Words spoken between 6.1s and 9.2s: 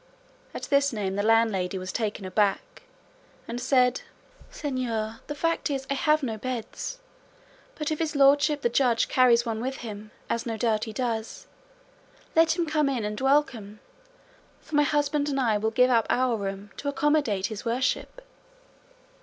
no beds; but if his lordship the Judge